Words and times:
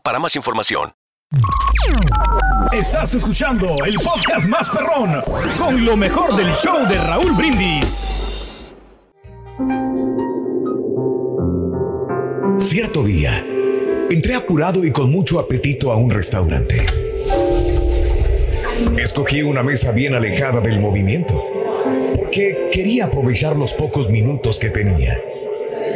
para 0.00 0.18
más 0.18 0.36
información. 0.36 0.92
Estás 2.72 3.14
escuchando 3.14 3.74
el 3.86 3.94
podcast 3.96 4.46
más 4.46 4.70
perrón 4.70 5.22
con 5.58 5.84
lo 5.84 5.96
mejor 5.96 6.36
del 6.36 6.52
show 6.54 6.86
de 6.88 6.98
Raúl 6.98 7.32
Brindis. 7.32 8.74
Cierto 12.56 13.02
día, 13.02 13.44
entré 14.10 14.34
apurado 14.34 14.84
y 14.84 14.92
con 14.92 15.10
mucho 15.10 15.38
apetito 15.38 15.90
a 15.92 15.96
un 15.96 16.10
restaurante. 16.10 16.86
Escogí 18.98 19.42
una 19.42 19.62
mesa 19.62 19.92
bien 19.92 20.14
alejada 20.14 20.60
del 20.60 20.80
movimiento, 20.80 21.42
porque 22.16 22.68
quería 22.70 23.06
aprovechar 23.06 23.56
los 23.56 23.72
pocos 23.72 24.10
minutos 24.10 24.58
que 24.58 24.70
tenía 24.70 25.20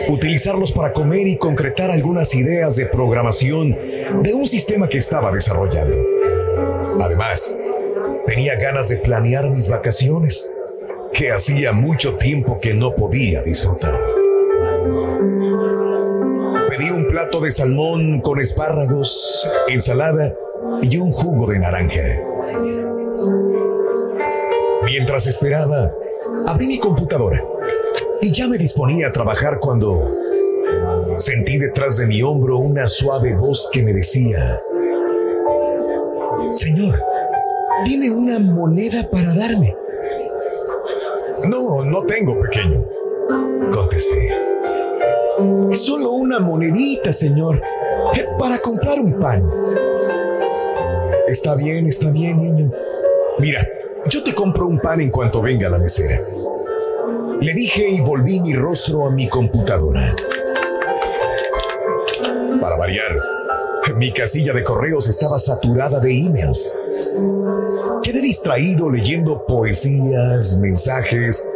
utilizarlos 0.08 0.72
para 0.72 0.92
comer 0.92 1.26
y 1.26 1.36
concretar 1.36 1.90
algunas 1.90 2.34
ideas 2.34 2.76
de 2.76 2.86
programación 2.86 3.76
de 4.22 4.34
un 4.34 4.46
sistema 4.46 4.88
que 4.88 4.98
estaba 4.98 5.32
desarrollando. 5.32 5.96
Además, 7.00 7.52
tenía 8.26 8.56
ganas 8.56 8.88
de 8.88 8.98
planear 8.98 9.50
mis 9.50 9.68
vacaciones, 9.68 10.50
que 11.12 11.32
hacía 11.32 11.72
mucho 11.72 12.16
tiempo 12.16 12.58
que 12.60 12.74
no 12.74 12.94
podía 12.94 13.42
disfrutar. 13.42 13.98
Pedí 16.68 16.90
un 16.90 17.08
plato 17.08 17.40
de 17.40 17.50
salmón 17.50 18.20
con 18.20 18.40
espárragos, 18.40 19.48
ensalada 19.68 20.34
y 20.82 20.96
un 20.98 21.12
jugo 21.12 21.50
de 21.50 21.58
naranja. 21.58 22.02
Mientras 24.84 25.26
esperaba, 25.26 25.92
abrí 26.46 26.66
mi 26.66 26.78
computadora 26.78 27.42
y 28.20 28.32
ya 28.32 28.48
me 28.48 28.58
disponía 28.58 29.08
a 29.08 29.12
trabajar 29.12 29.58
cuando 29.60 30.16
sentí 31.18 31.58
detrás 31.58 31.96
de 31.96 32.06
mi 32.06 32.22
hombro 32.22 32.58
una 32.58 32.88
suave 32.88 33.34
voz 33.34 33.68
que 33.72 33.82
me 33.82 33.92
decía, 33.92 34.62
Señor, 36.50 37.00
¿tiene 37.84 38.10
una 38.10 38.38
moneda 38.38 39.08
para 39.10 39.34
darme? 39.34 39.76
No, 41.44 41.84
no 41.84 42.04
tengo, 42.04 42.38
pequeño, 42.40 42.84
contesté. 43.72 44.32
Solo 45.72 46.12
una 46.12 46.38
monedita, 46.38 47.12
señor, 47.12 47.62
eh, 48.14 48.26
para 48.38 48.58
comprar 48.58 48.98
un 48.98 49.18
pan. 49.18 49.42
Está 51.28 51.54
bien, 51.54 51.86
está 51.86 52.10
bien, 52.10 52.38
niño. 52.38 52.70
Mira, 53.38 53.68
yo 54.08 54.22
te 54.22 54.34
compro 54.34 54.66
un 54.66 54.78
pan 54.78 55.00
en 55.00 55.10
cuanto 55.10 55.42
venga 55.42 55.68
la 55.68 55.78
mesera. 55.78 56.20
Le 57.46 57.54
dije 57.54 57.88
y 57.88 58.00
volví 58.00 58.40
mi 58.40 58.54
rostro 58.54 59.06
a 59.06 59.10
mi 59.12 59.28
computadora. 59.28 60.16
Para 62.60 62.74
variar, 62.74 63.12
mi 63.94 64.12
casilla 64.12 64.52
de 64.52 64.64
correos 64.64 65.06
estaba 65.06 65.38
saturada 65.38 66.00
de 66.00 66.10
emails. 66.10 66.74
Quedé 68.02 68.20
distraído 68.20 68.90
leyendo 68.90 69.46
poesías, 69.46 70.58
mensajes 70.58 71.46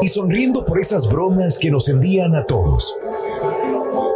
y 0.00 0.08
sonriendo 0.08 0.64
por 0.64 0.78
esas 0.78 1.08
bromas 1.08 1.58
que 1.58 1.72
nos 1.72 1.88
envían 1.88 2.36
a 2.36 2.44
todos. 2.44 2.96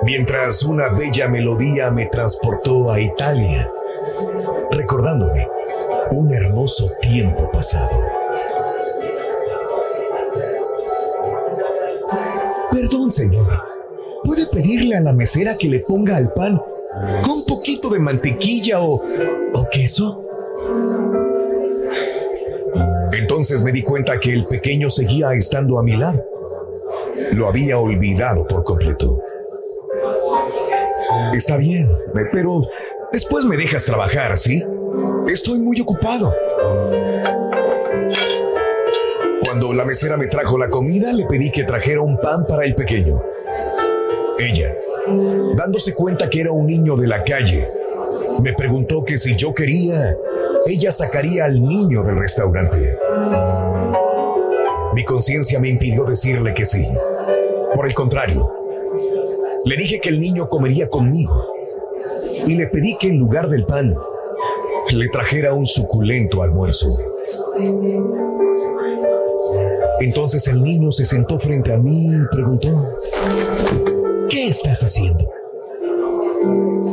Mientras 0.05 0.62
una 0.62 0.91
bella 0.91 1.27
melodía 1.27 1.91
me 1.91 2.06
transportó 2.06 2.93
a 2.93 3.01
Italia, 3.01 3.69
recordándome 4.71 5.49
un 6.12 6.33
hermoso 6.33 6.93
tiempo 7.03 7.51
pasado. 7.51 8.24
Señor. 13.10 13.47
¿Puede 14.25 14.47
pedirle 14.47 14.97
a 14.97 15.00
la 15.00 15.12
mesera 15.12 15.56
que 15.56 15.69
le 15.69 15.81
ponga 15.81 16.16
al 16.16 16.32
pan 16.32 16.60
con 17.22 17.32
un 17.32 17.47
poquito 17.47 17.91
de 17.91 17.98
mantequilla 17.98 18.81
o, 18.81 18.94
o 18.94 19.69
queso? 19.70 20.20
Entonces 23.12 23.62
me 23.62 23.72
di 23.72 23.82
cuenta 23.82 24.19
que 24.19 24.32
el 24.32 24.47
pequeño 24.47 24.91
seguía 24.91 25.32
estando 25.34 25.78
a 25.78 25.82
mi 25.82 25.97
lado. 25.97 26.25
Lo 27.32 27.48
había 27.48 27.78
olvidado 27.78 28.47
por 28.47 28.65
completo. 28.65 29.21
Está 31.32 31.56
bien, 31.56 31.88
pero 32.32 32.62
después 33.12 33.44
me 33.44 33.56
dejas 33.56 33.84
trabajar, 33.84 34.36
¿sí? 34.36 34.65
Estoy 35.28 35.59
muy 35.59 35.81
ocupado. 35.81 36.32
Cuando 39.54 39.72
la 39.72 39.84
mesera 39.84 40.16
me 40.16 40.26
trajo 40.26 40.59
la 40.59 40.69
comida, 40.69 41.12
le 41.12 41.26
pedí 41.26 41.53
que 41.53 41.62
trajera 41.62 42.00
un 42.00 42.16
pan 42.16 42.44
para 42.44 42.65
el 42.65 42.75
pequeño. 42.75 43.22
Ella, 44.37 44.76
dándose 45.54 45.94
cuenta 45.94 46.28
que 46.28 46.41
era 46.41 46.50
un 46.50 46.66
niño 46.66 46.97
de 46.97 47.06
la 47.06 47.22
calle, 47.22 47.70
me 48.42 48.53
preguntó 48.53 49.04
que 49.04 49.16
si 49.16 49.37
yo 49.37 49.54
quería, 49.54 50.16
ella 50.66 50.91
sacaría 50.91 51.44
al 51.44 51.62
niño 51.62 52.03
del 52.03 52.19
restaurante. 52.19 52.98
Mi 54.92 55.04
conciencia 55.04 55.60
me 55.60 55.69
impidió 55.69 56.04
decirle 56.04 56.53
que 56.53 56.65
sí. 56.65 56.84
Por 57.76 57.86
el 57.86 57.94
contrario, 57.94 58.53
le 59.65 59.76
dije 59.76 60.00
que 60.00 60.09
el 60.09 60.19
niño 60.19 60.48
comería 60.48 60.88
conmigo 60.88 61.47
y 62.44 62.56
le 62.56 62.66
pedí 62.66 62.97
que 62.98 63.06
en 63.06 63.19
lugar 63.19 63.47
del 63.47 63.66
pan 63.66 63.94
le 64.91 65.09
trajera 65.10 65.54
un 65.54 65.65
suculento 65.65 66.42
almuerzo. 66.42 66.98
Entonces 70.04 70.47
el 70.48 70.62
niño 70.62 70.92
se 70.92 71.06
sentó 71.06 71.38
frente 71.38 71.72
a 71.72 71.78
mí 71.78 72.09
y 72.09 72.26
preguntó, 72.31 72.98
¿qué 74.28 74.48
estás 74.48 74.82
haciendo? 74.82 75.25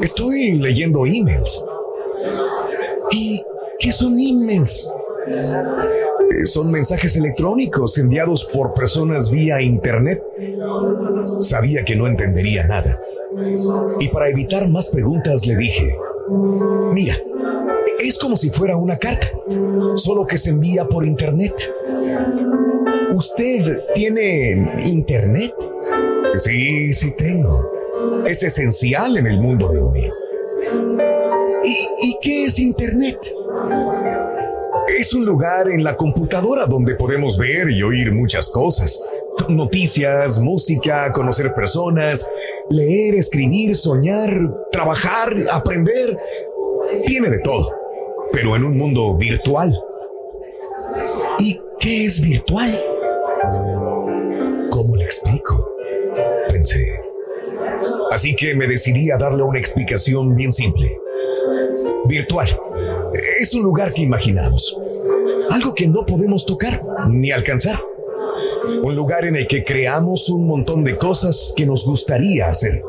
Estoy 0.02 0.54
leyendo 0.54 1.06
emails. 1.06 1.66
¿Y 3.12 3.44
qué 3.80 3.92
son 3.92 4.18
emails? 4.18 4.90
Eh, 5.28 6.46
son 6.46 6.72
mensajes 6.72 7.18
electrónicos 7.18 7.98
enviados 7.98 8.46
por 8.46 8.74
personas 8.74 9.30
vía 9.30 9.62
Internet. 9.62 10.24
Sabía 11.40 11.84
que 11.84 11.98
no 11.98 12.08
entendería 12.08 12.66
nada. 12.66 12.98
Y 14.00 14.08
para 14.08 14.30
evitar 14.30 14.70
más 14.70 14.88
preguntas 14.88 15.46
le 15.46 15.58
dije, 15.58 15.98
mira, 16.94 17.18
es 18.00 18.18
como 18.18 18.38
si 18.38 18.50
fuera 18.50 18.78
una 18.78 18.98
carta, 18.98 19.28
solo 19.96 20.26
que 20.26 20.38
se 20.38 20.52
envía 20.52 20.86
por 20.86 21.06
Internet. 21.06 21.54
¿Usted 23.14 23.84
tiene 23.94 24.82
internet? 24.86 25.54
Sí, 26.38 26.94
sí 26.94 27.14
tengo. 27.18 27.70
Es 28.26 28.42
esencial 28.42 29.18
en 29.18 29.28
el 29.28 29.38
mundo 29.38 29.68
de 29.68 29.80
hoy. 29.80 30.12
¿Y, 31.64 32.18
qué 32.22 32.46
es 32.46 32.58
internet? 32.58 33.20
Es 34.98 35.14
un 35.14 35.26
lugar 35.26 35.70
en 35.70 35.84
la 35.84 35.98
computadora 35.98 36.66
donde 36.66 36.96
podemos 36.96 37.38
ver 37.38 37.70
y 37.70 37.84
oír 37.84 38.14
muchas 38.14 38.50
cosas. 38.50 39.04
Noticias, 39.50 40.40
música, 40.40 41.12
conocer 41.12 41.54
personas, 41.54 42.26
leer, 42.70 43.16
escribir, 43.16 43.76
soñar, 43.76 44.32
trabajar, 44.72 45.36
aprender. 45.52 46.18
Tiene 47.06 47.30
de 47.30 47.40
todo, 47.40 47.70
pero 48.32 48.56
en 48.56 48.64
un 48.64 48.78
mundo 48.78 49.18
virtual. 49.18 49.78
¿Y 51.40 51.60
qué 51.80 52.06
es 52.06 52.22
virtual? 52.22 52.91
¿Cómo 54.72 54.96
le 54.96 55.04
explico? 55.04 55.76
Pensé. 56.50 57.02
Así 58.12 58.36
que 58.36 58.56
me 58.56 58.68
decidí 58.68 59.12
a 59.12 59.18
darle 59.18 59.44
una 59.44 59.60
explicación 59.60 60.34
bien 60.36 60.54
simple. 60.54 60.98
Virtual. 62.06 62.48
Es 63.40 63.54
un 63.54 63.64
lugar 63.64 63.94
que 63.94 64.02
imaginamos. 64.02 64.76
Algo 65.52 65.76
que 65.76 65.88
no 65.88 66.06
podemos 66.06 66.46
tocar 66.46 66.84
ni 67.10 67.32
alcanzar. 67.32 67.84
Un 68.82 68.96
lugar 68.96 69.26
en 69.26 69.36
el 69.36 69.46
que 69.46 69.64
creamos 69.66 70.30
un 70.30 70.48
montón 70.48 70.86
de 70.86 70.98
cosas 70.98 71.54
que 71.56 71.66
nos 71.66 71.86
gustaría 71.86 72.48
hacer. 72.48 72.82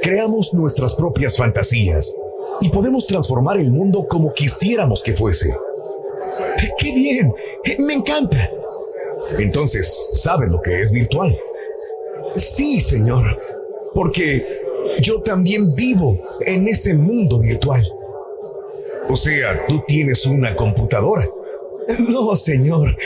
Creamos 0.00 0.54
nuestras 0.54 0.94
propias 0.94 1.36
fantasías 1.36 2.14
y 2.62 2.70
podemos 2.70 3.06
transformar 3.06 3.58
el 3.58 3.70
mundo 3.70 4.06
como 4.08 4.32
quisiéramos 4.32 5.02
que 5.02 5.12
fuese. 5.12 5.54
¡Qué 6.78 6.94
bien! 6.94 7.32
¡Me 7.78 7.92
encanta! 7.92 8.50
Entonces, 9.38 10.10
¿sabe 10.14 10.46
lo 10.48 10.60
que 10.60 10.80
es 10.80 10.90
virtual? 10.90 11.38
Sí, 12.36 12.80
señor, 12.80 13.24
porque 13.94 14.60
yo 15.00 15.22
también 15.22 15.74
vivo 15.74 16.18
en 16.40 16.68
ese 16.68 16.94
mundo 16.94 17.38
virtual. 17.38 17.86
O 19.08 19.16
sea, 19.16 19.66
tú 19.66 19.82
tienes 19.86 20.26
una 20.26 20.54
computadora. 20.54 21.26
No, 21.98 22.34
señor, 22.34 22.96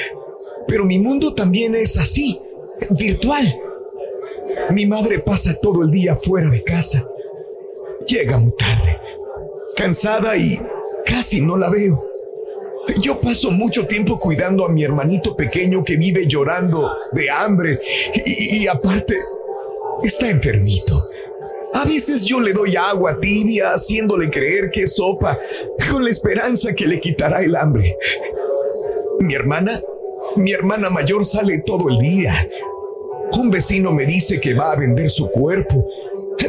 pero 0.67 0.85
mi 0.85 0.99
mundo 0.99 1.35
también 1.35 1.75
es 1.75 1.97
así, 1.99 2.39
virtual. 2.91 3.45
Mi 4.71 4.87
madre 4.87 5.19
pasa 5.19 5.55
todo 5.61 5.83
el 5.83 5.91
día 5.91 6.15
fuera 6.15 6.49
de 6.49 6.63
casa. 6.63 7.05
Llega 8.07 8.39
muy 8.39 8.53
tarde, 8.53 8.99
cansada 9.77 10.37
y 10.37 10.61
casi 11.05 11.41
no 11.41 11.57
la 11.57 11.69
veo. 11.69 12.10
Yo 12.99 13.21
paso 13.21 13.51
mucho 13.51 13.87
tiempo 13.87 14.19
cuidando 14.19 14.65
a 14.65 14.69
mi 14.69 14.83
hermanito 14.83 15.37
pequeño 15.37 15.85
que 15.85 15.97
vive 15.97 16.27
llorando 16.27 16.91
de 17.13 17.31
hambre 17.31 17.79
y, 18.25 18.67
aparte 18.67 19.17
está 20.03 20.29
enfermito. 20.29 21.03
A 21.75 21.85
veces 21.85 22.25
yo 22.25 22.41
le 22.41 22.53
doy 22.53 22.75
agua 22.77 23.19
tibia 23.21 23.75
haciéndole 23.75 24.31
creer 24.31 24.71
que 24.71 24.83
es 24.83 24.97
sopa 24.97 25.39
con 25.91 26.05
la 26.05 26.11
esperanza 26.11 26.73
que 26.73 26.87
le 26.87 26.99
quitará 27.01 27.43
el 27.43 27.55
hambre. 27.55 27.97
Mi 29.21 29.35
hermana, 29.35 29.81
mi 30.37 30.53
hermana 30.53 30.91
mayor 30.91 31.25
sale 31.25 31.63
todo 31.65 31.89
el 31.91 31.99
día. 31.99 32.49
Un 33.39 33.51
vecino 33.51 33.93
me 33.93 34.07
dice 34.07 34.41
que 34.41 34.55
va 34.55 34.73
a 34.73 34.77
vender 34.77 35.11
su 35.11 35.31
cuerpo, 35.31 35.87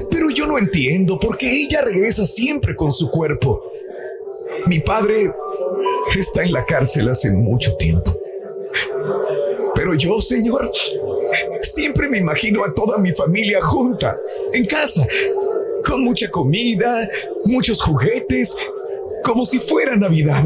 pero 0.10 0.30
yo 0.30 0.48
no 0.48 0.58
entiendo 0.58 1.20
por 1.20 1.38
qué 1.38 1.52
ella 1.52 1.82
regresa 1.82 2.26
siempre 2.26 2.76
con 2.76 2.92
su 2.92 3.12
cuerpo. 3.12 3.62
Mi 4.68 4.80
padre 4.80 5.32
está 6.16 6.44
en 6.44 6.54
la 6.54 6.66
cárcel 6.66 7.10
hace 7.10 7.32
mucho 7.32 7.76
tiempo. 7.78 8.14
Pero 9.76 9.94
yo, 9.96 10.22
Señor, 10.22 10.70
siempre 11.62 12.08
me 12.10 12.18
imagino 12.18 12.64
a 12.64 12.74
toda 12.74 12.98
mi 12.98 13.12
familia 13.14 13.62
junta, 13.62 14.18
en 14.54 14.66
casa, 14.66 15.06
con 15.86 16.04
mucha 16.04 16.30
comida, 16.30 17.10
muchos 17.46 17.82
juguetes, 17.82 18.56
como 19.24 19.46
si 19.46 19.60
fuera 19.60 19.96
Navidad. 19.96 20.44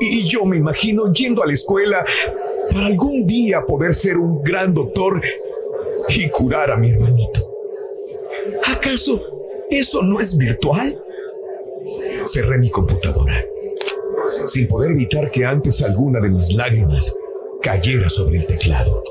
Y, 0.00 0.26
yo 0.26 0.44
me 0.44 0.56
imagino 0.56 1.12
yendo 1.12 1.42
a 1.42 1.46
la 1.46 1.52
escuela 1.52 2.04
para 2.70 2.86
algún 2.86 3.26
día 3.26 3.64
poder 3.66 3.94
ser 3.94 4.16
un 4.16 4.42
gran 4.42 4.72
doctor 4.72 5.20
y 6.08 6.28
curar 6.30 6.70
a 6.70 6.76
mi 6.76 6.90
hermanito. 6.90 7.40
¿Acaso 8.70 9.20
eso 9.70 10.02
no 10.02 10.20
es 10.20 10.36
virtual? 10.36 10.98
Cerré 12.24 12.58
mi 12.58 12.70
computadora 12.70 13.44
sin 14.52 14.68
poder 14.68 14.92
evitar 14.92 15.30
que 15.30 15.44
antes 15.44 15.82
alguna 15.82 16.20
de 16.20 16.28
mis 16.28 16.52
lágrimas 16.52 17.12
cayera 17.62 18.08
sobre 18.08 18.38
el 18.38 18.46
teclado. 18.46 19.02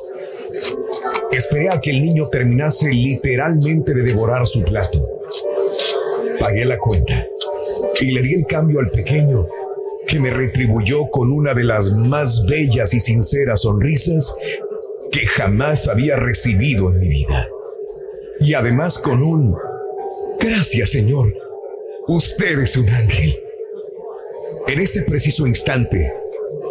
Esperé 1.32 1.70
a 1.70 1.80
que 1.80 1.92
el 1.92 2.02
niño 2.02 2.30
terminase 2.30 2.90
literalmente 2.90 3.94
de 3.94 4.04
devorar 4.04 4.46
su 4.46 4.64
plato. 4.64 5.00
Pagué 6.40 6.66
la 6.66 6.78
cuenta 6.78 7.26
y 8.00 8.12
le 8.12 8.22
di 8.22 8.34
el 8.34 8.46
cambio 8.46 8.80
al 8.80 8.92
pequeño 8.92 9.48
que 10.08 10.20
me 10.20 10.30
retribuyó 10.30 11.10
con 11.10 11.32
una 11.32 11.54
de 11.54 11.64
las 11.64 11.92
más 11.92 12.46
bellas 12.46 12.94
y 12.94 13.00
sinceras 13.00 13.62
sonrisas 13.62 14.36
que 15.12 15.26
jamás 15.26 15.88
había 15.88 16.18
recibido 16.18 16.92
en 16.92 17.00
mi 17.00 17.08
vida. 17.08 17.48
Y 18.40 18.54
además 18.54 19.00
con 19.00 19.24
un 19.24 19.56
Gracias 20.40 20.90
Señor, 20.90 21.28
usted 22.08 22.60
es 22.60 22.76
un 22.76 22.90
ángel. 22.90 23.38
En 24.68 24.80
ese 24.80 25.02
preciso 25.02 25.48
instante, 25.48 26.12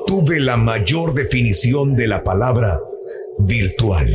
tuve 0.07 0.41
la 0.41 0.57
mayor 0.57 1.15
definición 1.15 1.97
de 1.97 2.07
la 2.07 2.23
palabra 2.23 2.81
virtual. 3.39 4.09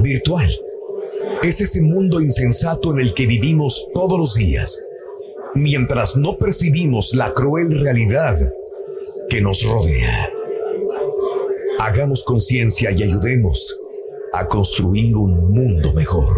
Virtual 0.00 0.50
es 1.42 1.60
ese 1.60 1.82
mundo 1.82 2.20
insensato 2.20 2.92
en 2.92 3.00
el 3.00 3.14
que 3.14 3.26
vivimos 3.26 3.88
todos 3.92 4.18
los 4.18 4.34
días, 4.34 4.78
mientras 5.54 6.16
no 6.16 6.36
percibimos 6.36 7.14
la 7.14 7.32
cruel 7.34 7.80
realidad 7.80 8.38
que 9.28 9.40
nos 9.40 9.62
rodea. 9.62 10.30
Hagamos 11.80 12.24
conciencia 12.24 12.90
y 12.92 13.02
ayudemos 13.02 13.78
a 14.32 14.46
construir 14.46 15.16
un 15.16 15.52
mundo 15.52 15.92
mejor. 15.92 16.34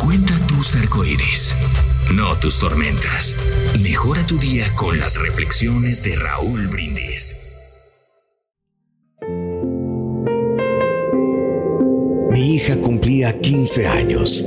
Cuenta 0.00 0.34
tus 0.46 0.74
arcoíris 0.76 1.54
no 2.14 2.36
tus 2.36 2.58
tormentas. 2.58 3.36
Mejora 3.82 4.24
tu 4.26 4.38
día 4.38 4.64
con 4.74 4.98
las 4.98 5.20
reflexiones 5.20 6.02
de 6.02 6.16
Raúl 6.16 6.68
Brindis. 6.68 7.36
Mi 12.30 12.54
hija 12.54 12.76
cumplía 12.76 13.38
15 13.40 13.86
años 13.86 14.44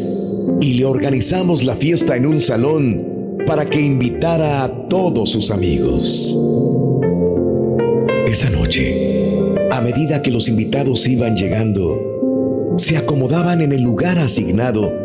y 0.59 0.73
le 0.73 0.85
organizamos 0.85 1.63
la 1.63 1.75
fiesta 1.75 2.15
en 2.15 2.25
un 2.25 2.39
salón 2.39 3.37
para 3.45 3.69
que 3.69 3.79
invitara 3.79 4.63
a 4.63 4.87
todos 4.87 5.31
sus 5.31 5.51
amigos. 5.51 6.35
Esa 8.25 8.49
noche, 8.49 9.55
a 9.71 9.81
medida 9.81 10.21
que 10.21 10.31
los 10.31 10.47
invitados 10.47 11.07
iban 11.07 11.35
llegando, 11.35 12.73
se 12.77 12.97
acomodaban 12.97 13.61
en 13.61 13.73
el 13.73 13.81
lugar 13.81 14.17
asignado 14.17 15.00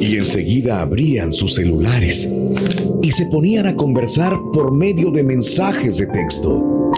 y 0.00 0.16
enseguida 0.16 0.80
abrían 0.80 1.32
sus 1.32 1.54
celulares 1.54 2.28
y 3.02 3.12
se 3.12 3.26
ponían 3.26 3.66
a 3.66 3.74
conversar 3.74 4.32
por 4.52 4.72
medio 4.72 5.10
de 5.10 5.22
mensajes 5.22 5.98
de 5.98 6.06
texto 6.06 6.92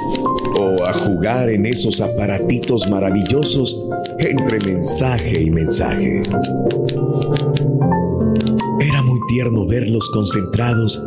o 0.59 0.85
a 0.85 0.93
jugar 0.93 1.51
en 1.51 1.67
esos 1.67 2.01
aparatitos 2.01 2.89
maravillosos 2.89 3.81
entre 4.19 4.59
mensaje 4.61 5.43
y 5.43 5.51
mensaje. 5.51 6.23
Era 8.81 9.03
muy 9.03 9.19
tierno 9.29 9.67
verlos 9.67 10.09
concentrados 10.11 11.03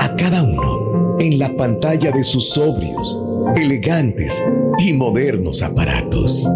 a 0.00 0.14
cada 0.16 0.42
uno 0.42 1.16
en 1.20 1.38
la 1.38 1.54
pantalla 1.56 2.10
de 2.10 2.24
sus 2.24 2.50
sobrios, 2.50 3.20
elegantes 3.56 4.42
y 4.78 4.92
modernos 4.92 5.62
aparatos. 5.62 6.48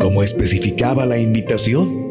Como 0.00 0.22
especificaba 0.22 1.06
la 1.06 1.18
invitación, 1.18 2.07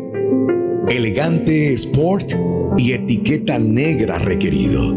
elegante 0.90 1.74
sport 1.74 2.32
y 2.78 2.94
etiqueta 2.94 3.60
negra 3.60 4.20
requerido. 4.20 4.96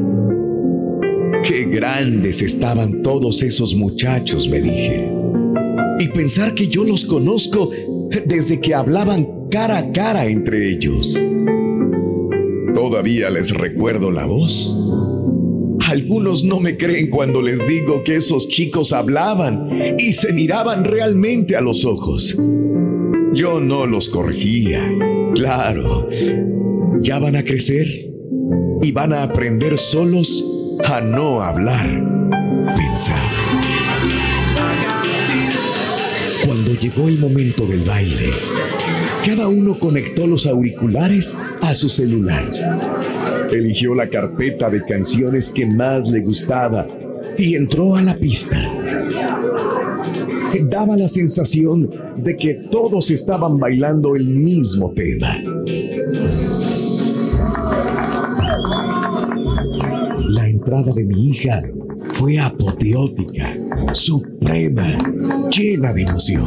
Qué 1.42 1.64
grandes 1.64 2.42
estaban 2.42 3.02
todos 3.02 3.42
esos 3.42 3.74
muchachos, 3.74 4.48
me 4.48 4.60
dije. 4.60 5.12
Y 5.98 6.08
pensar 6.08 6.54
que 6.54 6.68
yo 6.68 6.84
los 6.84 7.04
conozco 7.04 7.70
desde 8.26 8.60
que 8.60 8.74
hablaban 8.74 9.48
cara 9.50 9.78
a 9.78 9.92
cara 9.92 10.26
entre 10.26 10.70
ellos. 10.70 11.20
Todavía 12.74 13.30
les 13.30 13.50
recuerdo 13.50 14.10
la 14.10 14.26
voz. 14.26 14.76
Algunos 15.88 16.44
no 16.44 16.60
me 16.60 16.76
creen 16.76 17.10
cuando 17.10 17.42
les 17.42 17.66
digo 17.66 18.04
que 18.04 18.16
esos 18.16 18.48
chicos 18.48 18.92
hablaban 18.92 19.68
y 19.98 20.12
se 20.12 20.32
miraban 20.32 20.84
realmente 20.84 21.56
a 21.56 21.60
los 21.60 21.84
ojos. 21.84 22.38
Yo 23.34 23.60
no 23.60 23.86
los 23.86 24.08
corregía 24.08 25.09
Claro, 25.34 26.08
ya 27.00 27.18
van 27.18 27.36
a 27.36 27.44
crecer 27.44 27.86
y 28.82 28.92
van 28.92 29.12
a 29.12 29.22
aprender 29.22 29.78
solos 29.78 30.44
a 30.84 31.00
no 31.00 31.42
hablar, 31.42 31.88
pensar. 32.76 33.18
Cuando 36.44 36.74
llegó 36.74 37.08
el 37.08 37.18
momento 37.18 37.66
del 37.66 37.84
baile, 37.84 38.30
cada 39.24 39.48
uno 39.48 39.78
conectó 39.78 40.26
los 40.26 40.46
auriculares 40.46 41.36
a 41.62 41.74
su 41.74 41.88
celular. 41.88 42.50
Eligió 43.52 43.94
la 43.94 44.08
carpeta 44.08 44.70
de 44.70 44.84
canciones 44.84 45.48
que 45.48 45.66
más 45.66 46.08
le 46.08 46.20
gustaba 46.20 46.86
y 47.38 47.54
entró 47.54 47.96
a 47.96 48.02
la 48.02 48.14
pista 48.14 48.58
daba 50.58 50.96
la 50.96 51.08
sensación 51.08 51.88
de 52.16 52.36
que 52.36 52.54
todos 52.70 53.10
estaban 53.10 53.58
bailando 53.58 54.16
el 54.16 54.26
mismo 54.26 54.92
tema. 54.92 55.36
La 60.28 60.48
entrada 60.48 60.92
de 60.92 61.04
mi 61.04 61.30
hija 61.30 61.62
fue 62.12 62.38
apoteótica, 62.38 63.56
suprema, 63.92 64.98
llena 65.50 65.92
de 65.92 66.02
emoción. 66.02 66.44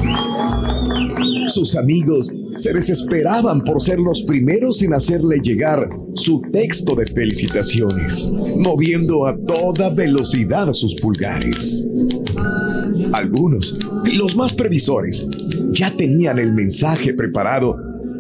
Sus 1.48 1.76
amigos 1.76 2.32
se 2.56 2.74
desesperaban 2.74 3.64
por 3.64 3.82
ser 3.82 4.00
los 4.00 4.22
primeros 4.24 4.82
en 4.82 4.94
hacerle 4.94 5.40
llegar 5.42 5.90
su 6.14 6.42
texto 6.52 6.96
de 6.96 7.08
felicitaciones, 7.08 8.32
moviendo 8.60 9.26
a 9.26 9.36
toda 9.38 9.90
velocidad 9.90 10.72
sus 10.74 10.96
pulgares. 10.96 11.86
Algunos, 13.13 13.77
los 14.12 14.36
más 14.36 14.53
previsores, 14.53 15.27
ya 15.72 15.96
tenían 15.96 16.39
el 16.39 16.51
mensaje 16.51 17.13
preparado 17.13 17.77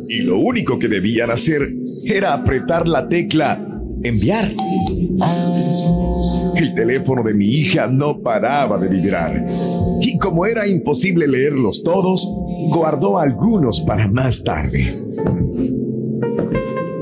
y 0.07 0.21
lo 0.21 0.37
único 0.37 0.77
que 0.77 0.87
debían 0.87 1.31
hacer 1.31 1.61
era 2.05 2.33
apretar 2.33 2.87
la 2.87 3.07
tecla 3.09 3.73
enviar. 4.03 4.53
El 6.55 6.75
teléfono 6.75 7.23
de 7.23 7.33
mi 7.33 7.47
hija 7.47 7.87
no 7.87 8.21
paraba 8.21 8.77
de 8.77 8.87
vibrar 8.87 9.43
y 10.01 10.17
como 10.19 10.45
era 10.45 10.67
imposible 10.67 11.27
leerlos 11.27 11.83
todos, 11.83 12.27
guardó 12.69 13.17
algunos 13.17 13.81
para 13.81 14.07
más 14.07 14.43
tarde. 14.43 14.93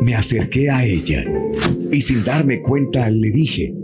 Me 0.02 0.16
acerqué 0.16 0.70
a 0.70 0.86
ella 0.86 1.24
y 1.92 2.02
sin 2.02 2.24
darme 2.24 2.62
cuenta 2.62 3.10
le 3.10 3.32
dije, 3.32 3.76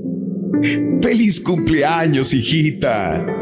¡Feliz 1.01 1.41
cumpleaños, 1.41 2.33
hijita! 2.33 3.36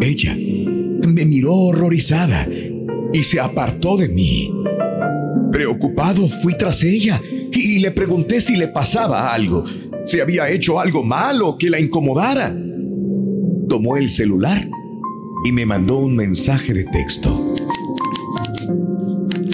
Ella 0.00 0.34
me 0.34 1.24
miró 1.26 1.54
horrorizada 1.54 2.46
y 3.12 3.22
se 3.22 3.38
apartó 3.38 3.96
de 3.96 4.08
mí. 4.08 4.50
Preocupado 5.52 6.26
fui 6.26 6.56
tras 6.56 6.82
ella 6.82 7.20
y 7.52 7.80
le 7.80 7.90
pregunté 7.90 8.40
si 8.40 8.56
le 8.56 8.68
pasaba 8.68 9.34
algo, 9.34 9.64
si 10.06 10.20
había 10.20 10.48
hecho 10.48 10.80
algo 10.80 11.02
malo 11.02 11.58
que 11.58 11.68
la 11.68 11.78
incomodara. 11.78 12.56
Tomó 13.68 13.96
el 13.96 14.08
celular 14.08 14.66
y 15.44 15.52
me 15.52 15.66
mandó 15.66 15.98
un 15.98 16.16
mensaje 16.16 16.72
de 16.72 16.84
texto. 16.84 17.56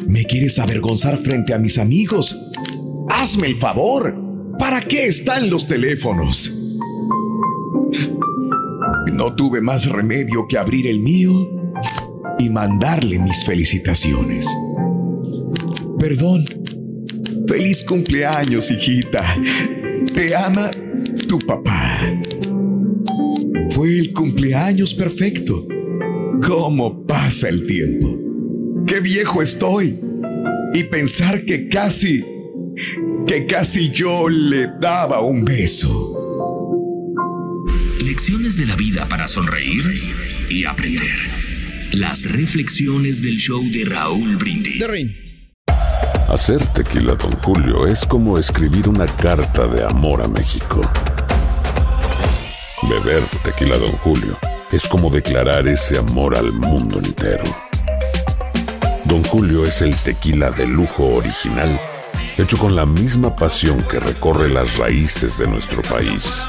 ¿Me 0.07 0.25
quieres 0.25 0.59
avergonzar 0.59 1.19
frente 1.19 1.55
a 1.55 1.59
mis 1.59 1.77
amigos? 1.77 2.53
Hazme 3.09 3.49
el 3.49 3.57
favor. 3.57 4.15
¿Para 4.59 4.81
qué 4.81 5.07
están 5.07 5.51
los 5.51 5.67
teléfonos? 5.67 6.56
No 9.13 9.35
tuve 9.35 9.61
más 9.61 9.89
remedio 9.89 10.47
que 10.49 10.59
abrir 10.59 10.87
el 10.87 11.01
mío 11.01 11.73
y 12.39 12.51
mandarle 12.51 13.19
mis 13.19 13.45
felicitaciones. 13.45 14.47
Perdón. 15.99 16.45
Feliz 17.47 17.85
cumpleaños, 17.85 18.71
hijita. 18.71 19.25
Te 20.15 20.35
ama 20.35 20.71
tu 21.29 21.39
papá. 21.39 22.01
Fue 23.71 23.99
el 23.99 24.13
cumpleaños 24.13 24.95
perfecto. 24.95 25.67
¿Cómo 26.47 27.07
pasa 27.07 27.49
el 27.49 27.67
tiempo? 27.67 28.09
¡Qué 28.87 29.01
viejo 29.01 29.43
estoy! 29.43 29.99
Y 30.75 30.85
pensar 30.85 31.43
que 31.45 31.69
casi, 31.69 32.23
que 33.27 33.47
casi 33.47 33.91
yo 33.91 34.29
le 34.29 34.69
daba 34.81 35.21
un 35.23 35.45
beso. 35.45 36.06
Lecciones 38.07 38.57
de 38.57 38.67
la 38.67 38.77
vida 38.77 39.09
para 39.09 39.27
sonreír 39.27 40.47
y 40.49 40.65
aprender. 40.65 41.91
Las 41.91 42.31
reflexiones 42.31 43.21
del 43.21 43.37
show 43.37 43.61
de 43.73 43.85
Raúl 43.85 44.37
Brindis. 44.37 44.85
Hacer 46.29 46.65
tequila, 46.69 47.17
don 47.17 47.33
Julio, 47.33 47.85
es 47.89 48.07
como 48.07 48.39
escribir 48.39 48.89
una 48.89 49.07
carta 49.07 49.67
de 49.67 49.85
amor 49.85 50.23
a 50.23 50.29
México. 50.29 50.89
Beber 52.89 53.25
tequila, 53.43 53.77
don 53.77 53.91
Julio, 53.91 54.39
es 54.71 54.87
como 54.87 55.11
declarar 55.11 55.67
ese 55.67 55.99
amor 55.99 56.37
al 56.37 56.53
mundo 56.53 57.01
entero. 57.01 57.43
Don 59.07 59.25
Julio 59.25 59.67
es 59.67 59.83
el 59.83 59.97
tequila 59.97 60.53
de 60.53 60.69
lujo 60.69 61.07
original, 61.07 61.81
hecho 62.39 62.57
con 62.57 62.77
la 62.77 62.87
misma 62.87 63.35
pasión 63.35 63.85
que 63.91 63.99
recorre 63.99 64.49
las 64.49 64.77
raíces 64.77 65.39
de 65.39 65.49
nuestro 65.49 65.83
país. 65.83 66.49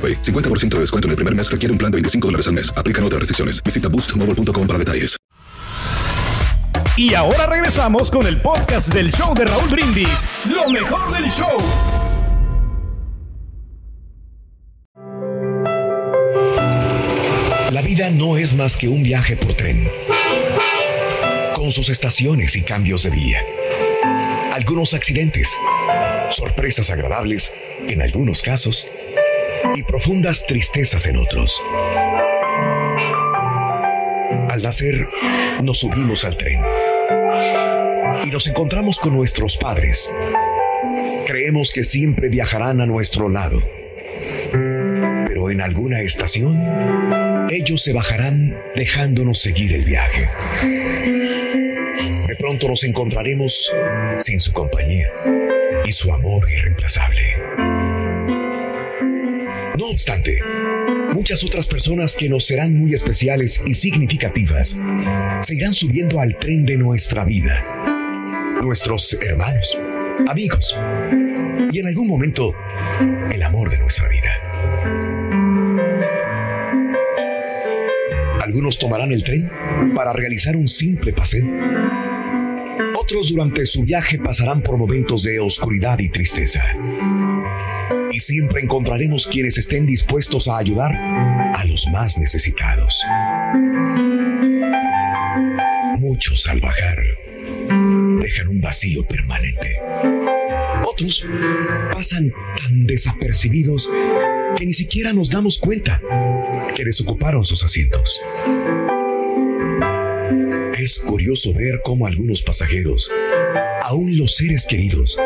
AroPay. 0.01 0.21
50% 0.23 0.69
de 0.69 0.79
descuento 0.79 1.07
en 1.07 1.11
el 1.11 1.17
primer 1.17 1.35
mes 1.35 1.51
requiere 1.51 1.71
un 1.71 1.77
plan 1.77 1.91
de 1.91 1.97
25 1.97 2.27
dólares 2.27 2.47
al 2.47 2.53
mes. 2.53 2.73
Aplican 2.75 3.03
otras 3.03 3.19
restricciones. 3.19 3.61
Visita 3.63 3.87
boostmobile.com 3.87 4.65
para 4.67 4.79
detalles. 4.79 5.17
Y 6.97 7.13
ahora 7.13 7.45
regresamos 7.45 8.11
con 8.11 8.27
el 8.27 8.41
podcast 8.41 8.93
del 8.93 9.11
show 9.11 9.33
de 9.33 9.45
Raúl 9.45 9.69
Brindis. 9.69 10.27
Lo 10.45 10.69
mejor 10.69 11.11
del 11.13 11.31
show. 11.31 11.57
La 17.71 17.81
vida 17.81 18.09
no 18.09 18.35
es 18.35 18.53
más 18.53 18.75
que 18.75 18.89
un 18.89 19.03
viaje 19.03 19.37
por 19.37 19.53
tren, 19.53 19.89
con 21.55 21.71
sus 21.71 21.87
estaciones 21.87 22.57
y 22.57 22.63
cambios 22.63 23.03
de 23.03 23.09
vía. 23.11 23.41
Algunos 24.51 24.93
accidentes, 24.93 25.55
sorpresas 26.29 26.89
agradables 26.89 27.53
en 27.87 28.01
algunos 28.01 28.41
casos 28.41 28.87
y 29.75 29.83
profundas 29.83 30.45
tristezas 30.45 31.05
en 31.05 31.17
otros. 31.17 31.61
Al 34.49 34.61
nacer, 34.61 35.07
nos 35.63 35.79
subimos 35.79 36.25
al 36.25 36.37
tren 36.37 36.59
y 38.23 38.31
nos 38.31 38.47
encontramos 38.47 38.99
con 38.99 39.15
nuestros 39.15 39.57
padres. 39.57 40.09
Creemos 41.25 41.71
que 41.71 41.83
siempre 41.83 42.29
viajarán 42.29 42.81
a 42.81 42.85
nuestro 42.85 43.29
lado, 43.29 43.61
pero 45.27 45.49
en 45.49 45.61
alguna 45.61 46.01
estación, 46.01 47.47
ellos 47.49 47.81
se 47.81 47.93
bajarán 47.93 48.57
dejándonos 48.75 49.39
seguir 49.39 49.73
el 49.73 49.85
viaje. 49.85 50.29
De 52.27 52.35
pronto 52.37 52.67
nos 52.67 52.83
encontraremos 52.83 53.71
sin 54.19 54.39
su 54.39 54.51
compañía 54.51 55.07
y 55.85 55.91
su 55.91 56.11
amor 56.13 56.49
irreemplazable. 56.51 57.40
Obstante, 59.91 60.39
muchas 61.13 61.43
otras 61.43 61.67
personas 61.67 62.15
que 62.15 62.29
nos 62.29 62.45
serán 62.45 62.73
muy 62.73 62.93
especiales 62.93 63.61
y 63.65 63.73
significativas 63.73 64.77
se 65.41 65.55
irán 65.55 65.73
subiendo 65.73 66.21
al 66.21 66.37
tren 66.39 66.65
de 66.65 66.77
nuestra 66.77 67.25
vida. 67.25 68.55
Nuestros 68.61 69.17
hermanos, 69.21 69.77
amigos 70.29 70.73
y 71.73 71.79
en 71.79 71.87
algún 71.87 72.07
momento 72.07 72.55
el 73.33 73.43
amor 73.43 73.69
de 73.69 73.79
nuestra 73.79 74.07
vida. 74.07 74.29
Algunos 78.39 78.79
tomarán 78.79 79.11
el 79.11 79.25
tren 79.25 79.51
para 79.93 80.13
realizar 80.13 80.55
un 80.55 80.69
simple 80.69 81.11
paseo. 81.11 81.45
Otros 82.97 83.27
durante 83.29 83.65
su 83.65 83.83
viaje 83.83 84.19
pasarán 84.19 84.61
por 84.61 84.77
momentos 84.77 85.23
de 85.23 85.41
oscuridad 85.41 85.99
y 85.99 86.07
tristeza 86.07 86.63
y 88.13 88.19
siempre 88.19 88.61
encontraremos 88.61 89.27
quienes 89.27 89.57
estén 89.57 89.85
dispuestos 89.85 90.47
a 90.47 90.57
ayudar 90.57 90.91
a 90.93 91.63
los 91.65 91.87
más 91.87 92.17
necesitados. 92.17 93.03
Muchos 95.99 96.47
al 96.47 96.59
bajar 96.59 96.97
dejan 98.19 98.47
un 98.49 98.61
vacío 98.61 99.05
permanente. 99.05 99.77
Otros 100.83 101.25
pasan 101.93 102.31
tan 102.57 102.85
desapercibidos 102.85 103.89
que 104.57 104.65
ni 104.65 104.73
siquiera 104.73 105.13
nos 105.13 105.29
damos 105.29 105.57
cuenta 105.57 106.01
que 106.75 106.83
desocuparon 106.83 107.45
sus 107.45 107.63
asientos. 107.63 108.19
Es 110.77 110.99
curioso 110.99 111.53
ver 111.53 111.79
cómo 111.83 112.07
algunos 112.07 112.41
pasajeros, 112.41 113.11
aún 113.83 114.17
los 114.17 114.35
seres 114.35 114.65
queridos, 114.65 115.17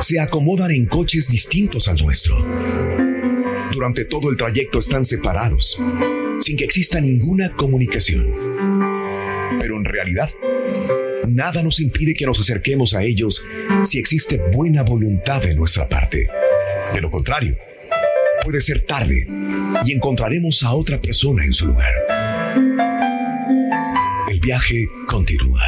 se 0.00 0.18
acomodan 0.18 0.70
en 0.70 0.86
coches 0.86 1.28
distintos 1.28 1.88
al 1.88 1.96
nuestro. 1.98 2.36
Durante 3.72 4.04
todo 4.04 4.30
el 4.30 4.36
trayecto 4.36 4.78
están 4.78 5.04
separados, 5.04 5.78
sin 6.40 6.56
que 6.56 6.64
exista 6.64 7.00
ninguna 7.00 7.54
comunicación. 7.54 8.24
Pero 9.58 9.76
en 9.76 9.84
realidad, 9.84 10.30
nada 11.28 11.62
nos 11.62 11.80
impide 11.80 12.14
que 12.14 12.26
nos 12.26 12.40
acerquemos 12.40 12.94
a 12.94 13.02
ellos 13.02 13.44
si 13.82 13.98
existe 13.98 14.40
buena 14.52 14.82
voluntad 14.82 15.42
de 15.42 15.54
nuestra 15.54 15.88
parte. 15.88 16.28
De 16.94 17.00
lo 17.00 17.10
contrario, 17.10 17.56
puede 18.44 18.60
ser 18.60 18.84
tarde 18.86 19.26
y 19.84 19.92
encontraremos 19.92 20.62
a 20.62 20.72
otra 20.72 21.00
persona 21.00 21.44
en 21.44 21.52
su 21.52 21.66
lugar. 21.66 21.92
viaje 24.40 24.88
continúa, 25.06 25.60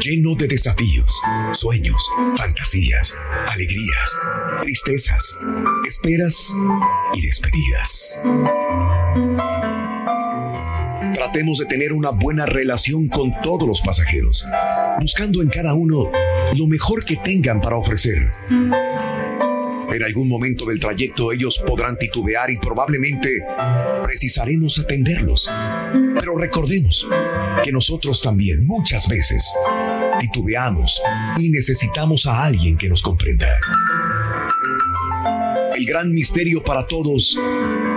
lleno 0.00 0.34
de 0.34 0.48
desafíos, 0.48 1.20
sueños, 1.52 2.10
fantasías, 2.36 3.14
alegrías, 3.48 4.16
tristezas, 4.60 5.34
esperas 5.86 6.52
y 7.14 7.26
despedidas. 7.26 8.18
Tratemos 11.14 11.58
de 11.58 11.66
tener 11.66 11.92
una 11.92 12.10
buena 12.10 12.46
relación 12.46 13.08
con 13.08 13.40
todos 13.42 13.68
los 13.68 13.80
pasajeros, 13.80 14.44
buscando 15.00 15.42
en 15.42 15.48
cada 15.48 15.74
uno 15.74 16.10
lo 16.54 16.66
mejor 16.66 17.04
que 17.04 17.16
tengan 17.16 17.60
para 17.60 17.76
ofrecer. 17.76 18.30
En 19.94 20.02
algún 20.02 20.28
momento 20.28 20.66
del 20.66 20.80
trayecto 20.80 21.30
ellos 21.30 21.62
podrán 21.64 21.96
titubear 21.96 22.50
y 22.50 22.58
probablemente 22.58 23.44
precisaremos 24.02 24.78
atenderlos. 24.78 25.48
Pero 26.18 26.36
recordemos 26.36 27.06
que 27.62 27.72
nosotros 27.72 28.20
también 28.22 28.66
muchas 28.66 29.08
veces 29.08 29.52
titubeamos 30.20 31.00
y 31.38 31.50
necesitamos 31.50 32.26
a 32.26 32.44
alguien 32.44 32.76
que 32.76 32.88
nos 32.88 33.02
comprenda. 33.02 33.48
El 35.76 35.84
gran 35.86 36.12
misterio 36.12 36.62
para 36.62 36.86
todos 36.86 37.36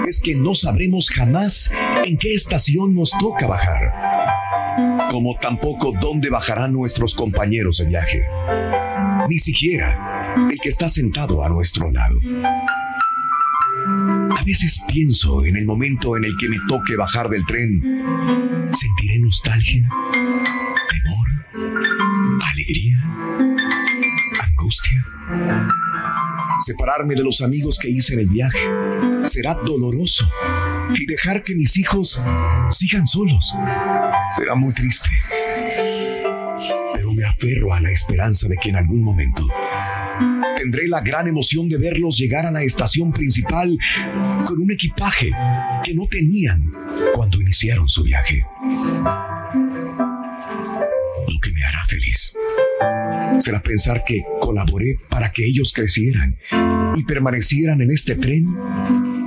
es 0.07 0.19
que 0.19 0.33
no 0.33 0.55
sabremos 0.55 1.09
jamás 1.09 1.71
en 2.05 2.17
qué 2.17 2.33
estación 2.33 2.95
nos 2.95 3.11
toca 3.19 3.45
bajar, 3.45 5.07
como 5.11 5.35
tampoco 5.35 5.93
dónde 5.99 6.29
bajarán 6.29 6.73
nuestros 6.73 7.13
compañeros 7.13 7.77
de 7.77 7.85
viaje, 7.85 8.23
ni 9.29 9.37
siquiera 9.37 10.35
el 10.49 10.59
que 10.59 10.69
está 10.69 10.89
sentado 10.89 11.43
a 11.43 11.49
nuestro 11.49 11.91
lado. 11.91 12.19
Veces 14.47 14.79
pienso 14.87 15.43
en 15.43 15.57
el 15.57 15.65
momento 15.65 16.15
en 16.15 16.23
el 16.23 16.37
que 16.37 16.47
me 16.47 16.55
toque 16.69 16.95
bajar 16.95 17.27
del 17.27 17.45
tren, 17.45 17.81
sentiré 18.71 19.19
nostalgia, 19.19 19.89
temor, 20.89 21.27
alegría, 22.53 22.97
angustia. 24.39 25.05
Separarme 26.65 27.15
de 27.15 27.25
los 27.25 27.41
amigos 27.41 27.77
que 27.77 27.89
hice 27.89 28.13
en 28.13 28.19
el 28.19 28.29
viaje 28.29 28.61
será 29.25 29.53
doloroso 29.53 30.25
y 30.95 31.05
dejar 31.05 31.43
que 31.43 31.53
mis 31.53 31.75
hijos 31.75 32.21
sigan 32.69 33.05
solos 33.05 33.53
será 34.33 34.55
muy 34.55 34.73
triste. 34.73 35.09
Pero 36.93 37.11
me 37.13 37.25
aferro 37.25 37.73
a 37.73 37.81
la 37.81 37.91
esperanza 37.91 38.47
de 38.47 38.55
que 38.55 38.69
en 38.69 38.77
algún 38.77 39.03
momento 39.03 39.45
tendré 40.57 40.87
la 40.87 41.01
gran 41.01 41.27
emoción 41.27 41.69
de 41.69 41.77
verlos 41.77 42.17
llegar 42.17 42.45
a 42.45 42.51
la 42.51 42.63
estación 42.63 43.11
principal 43.13 43.77
con 44.45 44.59
un 44.59 44.71
equipaje 44.71 45.31
que 45.83 45.93
no 45.93 46.07
tenían 46.07 46.73
cuando 47.13 47.39
iniciaron 47.39 47.87
su 47.87 48.03
viaje. 48.03 48.43
Lo 51.27 51.39
que 51.41 51.51
me 51.51 51.63
hará 51.63 51.85
feliz 51.85 52.33
será 53.39 53.61
pensar 53.61 54.03
que 54.05 54.23
colaboré 54.41 54.97
para 55.09 55.31
que 55.31 55.45
ellos 55.45 55.71
crecieran 55.73 56.37
y 56.95 57.03
permanecieran 57.03 57.81
en 57.81 57.91
este 57.91 58.15
tren 58.15 58.47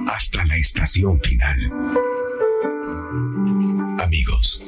hasta 0.09 0.45
la 0.47 0.57
estación 0.57 1.21
final. 1.21 1.57
Amigos, 4.01 4.65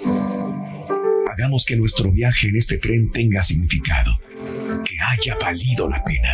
hagamos 1.32 1.64
que 1.64 1.76
nuestro 1.76 2.12
viaje 2.12 2.48
en 2.48 2.56
este 2.56 2.78
tren 2.78 3.10
tenga 3.10 3.42
significado, 3.42 4.18
haya 5.12 5.36
valido 5.40 5.88
la 5.88 6.02
pena. 6.04 6.28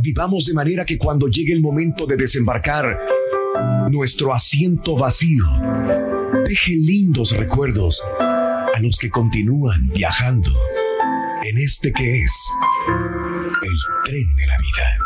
Vivamos 0.00 0.46
de 0.46 0.54
manera 0.54 0.84
que 0.84 0.96
cuando 0.96 1.28
llegue 1.28 1.52
el 1.52 1.60
momento 1.60 2.06
de 2.06 2.16
desembarcar, 2.16 2.98
nuestro 3.90 4.32
asiento 4.32 4.96
vacío 4.96 5.44
deje 6.46 6.72
lindos 6.76 7.36
recuerdos 7.36 8.02
a 8.20 8.80
los 8.80 8.96
que 8.96 9.10
continúan 9.10 9.88
viajando 9.94 10.50
en 11.42 11.58
este 11.58 11.92
que 11.92 12.22
es 12.22 12.50
el 13.62 13.78
tren 14.04 14.26
de 14.36 14.46
la 14.46 14.56
vida. 14.58 14.98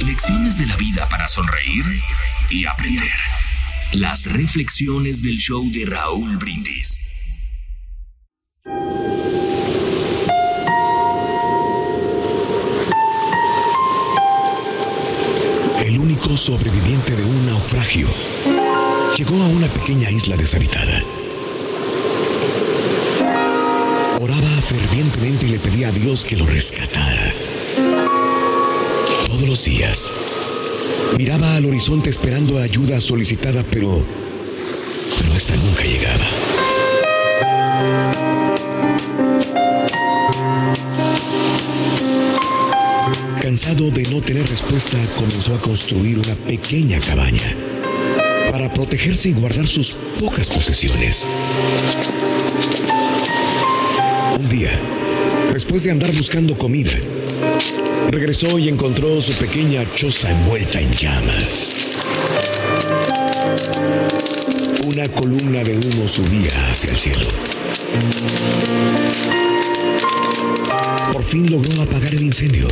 Lecciones 0.00 0.58
de 0.58 0.66
la 0.66 0.76
vida 0.76 1.08
para 1.08 1.28
sonreír 1.28 1.84
y 2.50 2.66
aprender. 2.66 3.08
Las 3.92 4.26
reflexiones 4.32 5.22
del 5.22 5.36
show 5.36 5.62
de 5.70 5.86
Raúl 5.86 6.36
Brindis. 6.36 7.03
Sobreviviente 16.36 17.16
de 17.16 17.24
un 17.24 17.46
naufragio 17.46 18.08
llegó 19.16 19.42
a 19.42 19.46
una 19.46 19.72
pequeña 19.72 20.10
isla 20.10 20.36
deshabitada 20.36 21.02
oraba 24.24 24.48
fervientemente 24.62 25.46
y 25.46 25.50
le 25.50 25.58
pedía 25.60 25.88
a 25.88 25.92
Dios 25.92 26.24
que 26.24 26.34
lo 26.34 26.46
rescatara. 26.46 27.34
Todos 29.26 29.46
los 29.46 29.64
días 29.64 30.10
miraba 31.18 31.56
al 31.56 31.66
horizonte 31.66 32.08
esperando 32.08 32.58
ayuda 32.58 33.00
solicitada, 33.00 33.62
pero 33.70 34.02
pero 35.18 35.34
esta 35.34 35.54
nunca 35.56 35.84
llegaba. 35.84 36.24
De 43.64 44.02
no 44.10 44.20
tener 44.20 44.46
respuesta, 44.46 44.98
comenzó 45.16 45.54
a 45.54 45.60
construir 45.60 46.18
una 46.18 46.36
pequeña 46.36 47.00
cabaña 47.00 47.56
para 48.50 48.72
protegerse 48.72 49.30
y 49.30 49.32
guardar 49.32 49.66
sus 49.66 49.94
pocas 50.20 50.50
posesiones. 50.50 51.26
Un 54.38 54.48
día, 54.50 54.78
después 55.52 55.82
de 55.82 55.90
andar 55.90 56.14
buscando 56.14 56.56
comida, 56.58 56.92
regresó 58.10 58.58
y 58.58 58.68
encontró 58.68 59.20
su 59.22 59.32
pequeña 59.38 59.92
choza 59.94 60.30
envuelta 60.30 60.78
en 60.80 60.92
llamas. 60.92 61.74
Una 64.84 65.08
columna 65.08 65.64
de 65.64 65.78
humo 65.78 66.06
subía 66.06 66.68
hacia 66.70 66.90
el 66.90 66.98
cielo. 66.98 67.28
Por 71.12 71.24
fin 71.24 71.50
logró 71.50 71.82
apagar 71.82 72.14
el 72.14 72.22
incendio. 72.22 72.68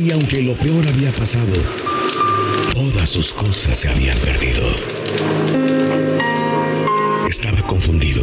Y 0.00 0.12
aunque 0.12 0.42
lo 0.42 0.56
peor 0.56 0.86
había 0.86 1.12
pasado, 1.12 1.52
todas 2.72 3.10
sus 3.10 3.32
cosas 3.32 3.78
se 3.78 3.88
habían 3.88 4.16
perdido. 4.20 4.62
Estaba 7.28 7.66
confundido 7.66 8.22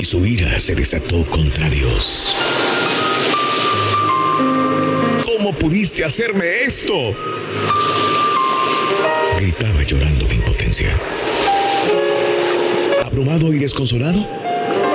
y 0.00 0.04
su 0.04 0.24
ira 0.24 0.60
se 0.60 0.76
desató 0.76 1.26
contra 1.26 1.68
Dios. 1.68 2.32
¿Cómo 5.24 5.52
pudiste 5.58 6.04
hacerme 6.04 6.62
esto? 6.62 6.94
Gritaba 9.40 9.82
llorando 9.82 10.26
de 10.26 10.34
impotencia. 10.36 10.96
Abrumado 13.04 13.52
y 13.52 13.58
desconsolado, 13.58 14.28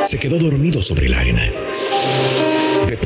se 0.01 0.17
quedó 0.17 0.39
dormido 0.39 0.81
sobre 0.81 1.09
la 1.09 1.19
arena. 1.19 1.68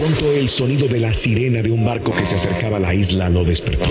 Pronto 0.03 0.33
el 0.33 0.49
sonido 0.49 0.89
de 0.89 0.99
la 0.99 1.13
sirena 1.13 1.61
de 1.61 1.71
un 1.71 1.85
barco 1.85 2.13
que 2.13 2.25
se 2.25 2.35
acercaba 2.35 2.75
a 2.75 2.79
la 2.81 2.93
isla 2.93 3.29
lo 3.29 3.45
despertó. 3.45 3.89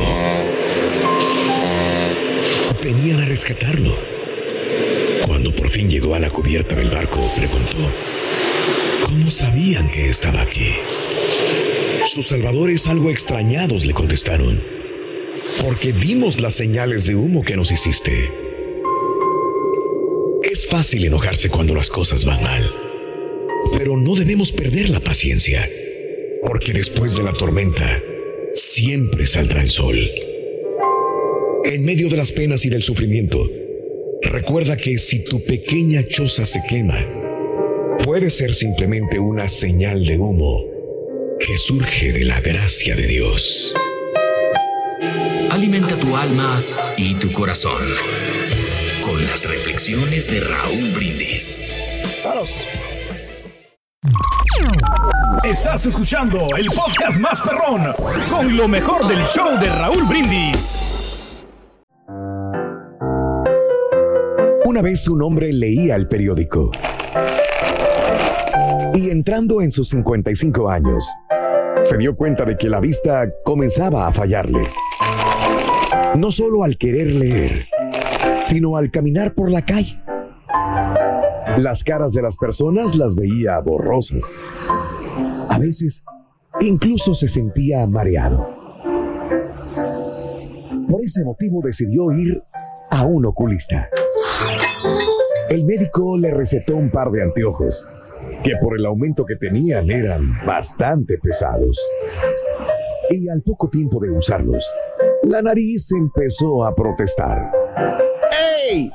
Venían 2.85 3.23
a 3.23 3.25
rescatarlo. 3.25 3.97
Cuando 5.25 5.55
por 5.55 5.71
fin 5.71 5.89
llegó 5.89 6.15
a 6.15 6.21
la 6.21 6.29
cubierta 6.29 6.75
del 6.75 6.91
barco, 6.91 7.33
preguntó, 7.35 7.79
¿cómo 9.07 9.31
sabían 9.31 9.91
que 9.91 10.11
estaba 10.11 10.43
aquí? 10.43 10.75
Sus 12.05 12.27
salvadores 12.27 12.89
algo 12.89 13.09
extrañados 13.09 13.87
le 13.87 13.95
contestaron, 13.95 14.63
porque 15.63 15.93
vimos 15.93 16.43
las 16.43 16.53
señales 16.53 17.07
de 17.07 17.15
humo 17.15 17.43
que 17.43 17.57
nos 17.57 17.73
hiciste. 17.73 18.13
Es 20.43 20.67
fácil 20.67 21.07
enojarse 21.07 21.49
cuando 21.49 21.75
las 21.75 21.89
cosas 21.89 22.27
van 22.27 22.43
mal, 22.43 22.71
pero 23.79 23.97
no 23.97 24.15
debemos 24.15 24.53
perder 24.53 24.91
la 24.91 25.01
paciencia, 25.01 25.67
porque 26.43 26.73
después 26.73 27.17
de 27.17 27.23
la 27.23 27.33
tormenta 27.33 28.03
siempre 28.53 29.27
saldrá 29.27 29.63
el 29.63 29.71
sol. 29.71 29.97
En 31.65 31.85
medio 31.85 32.09
de 32.09 32.17
las 32.17 32.33
penas 32.33 32.65
y 32.65 32.69
del 32.69 32.83
sufrimiento, 32.83 33.49
recuerda 34.23 34.77
que 34.77 34.99
si 34.99 35.25
tu 35.25 35.43
pequeña 35.45 36.03
choza 36.07 36.45
se 36.45 36.61
quema, 36.69 36.99
puede 38.05 38.31
ser 38.31 38.55
simplemente 38.55 39.19
una 39.19 39.49
señal 39.49 40.05
de 40.05 40.19
humo 40.19 40.65
que 41.39 41.57
surge 41.57 42.13
de 42.13 42.25
la 42.25 42.41
gracia 42.41 42.97
de 42.97 43.07
Dios. 43.07 43.75
Alimenta 45.51 45.99
tu 45.99 46.17
alma 46.17 46.65
y 46.97 47.15
tu 47.15 47.31
corazón 47.33 47.87
con 49.03 49.21
las 49.27 49.49
reflexiones 49.49 50.31
de 50.31 50.41
Raúl 50.41 50.91
Brindis. 50.95 51.61
Estás 55.45 55.87
escuchando 55.87 56.39
el 56.57 56.67
podcast 56.67 57.19
más 57.19 57.43
perrón 57.43 57.93
con 58.31 58.57
lo 58.57 58.69
mejor 58.69 59.09
del 59.09 59.25
show 59.25 59.59
de 59.59 59.69
Raúl 59.71 60.05
Brindis. 60.05 61.49
Una 64.65 64.83
vez 64.83 65.09
un 65.09 65.21
hombre 65.21 65.53
leía 65.53 65.97
el 65.97 66.07
periódico 66.07 66.71
y 68.95 69.11
entrando 69.11 69.61
en 69.63 69.73
sus 69.73 69.89
55 69.89 70.71
años, 70.71 71.11
se 71.83 71.97
dio 71.99 72.15
cuenta 72.15 72.45
de 72.45 72.57
que 72.57 72.69
la 72.69 72.79
vista 72.79 73.25
comenzaba 73.45 74.07
a 74.07 74.13
fallarle. 74.13 74.69
No 76.17 76.31
solo 76.31 76.63
al 76.63 76.79
querer 76.79 77.09
leer, 77.09 77.67
sino 78.43 78.77
al 78.77 78.93
caminar 78.93 79.35
por 79.35 79.51
la 79.51 79.65
calle. 79.65 80.01
Las 81.57 81.83
caras 81.83 82.13
de 82.13 82.23
las 82.23 82.37
personas 82.37 82.95
las 82.95 83.17
veía 83.17 83.59
borrosas. 83.59 84.25
A 85.53 85.59
veces, 85.59 86.03
incluso 86.61 87.13
se 87.13 87.29
sentía 87.29 87.87
mareado. 87.87 88.49
Por 90.89 91.03
ese 91.03 91.23
motivo 91.25 91.61
decidió 91.63 92.11
ir 92.11 92.43
a 92.91 93.05
un 93.05 93.27
oculista. 93.27 93.91
El 95.51 95.67
médico 95.67 96.17
le 96.17 96.31
recetó 96.31 96.75
un 96.75 96.91
par 96.91 97.11
de 97.11 97.23
anteojos, 97.23 97.87
que 98.43 98.53
por 98.63 98.79
el 98.79 98.87
aumento 98.87 99.27
que 99.27 99.37
tenían 99.37 99.91
eran 99.91 100.39
bastante 100.47 101.19
pesados. 101.19 101.79
Y 103.11 103.29
al 103.29 103.43
poco 103.43 103.69
tiempo 103.69 104.01
de 104.01 104.11
usarlos, 104.11 104.67
la 105.25 105.43
nariz 105.43 105.93
empezó 105.93 106.65
a 106.65 106.75
protestar. 106.75 107.53
¡Ey! 108.71 108.91